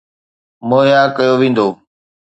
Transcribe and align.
مهيا 0.69 1.01
ڪيو 1.15 1.33
ويندو. 1.41 1.67